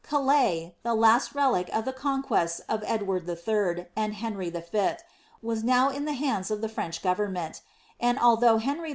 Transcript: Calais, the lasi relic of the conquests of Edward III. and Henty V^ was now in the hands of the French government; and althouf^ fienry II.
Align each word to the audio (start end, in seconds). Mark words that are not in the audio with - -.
Calais, 0.03 0.73
the 0.81 0.95
lasi 0.95 1.31
relic 1.35 1.69
of 1.71 1.85
the 1.85 1.93
conquests 1.93 2.59
of 2.61 2.83
Edward 2.87 3.29
III. 3.29 3.85
and 3.95 4.15
Henty 4.15 4.49
V^ 4.49 4.97
was 5.43 5.63
now 5.63 5.89
in 5.89 6.05
the 6.05 6.13
hands 6.17 6.49
of 6.49 6.61
the 6.61 6.69
French 6.69 7.03
government; 7.03 7.61
and 7.99 8.17
althouf^ 8.17 8.61
fienry 8.61 8.87
II. 8.87 8.89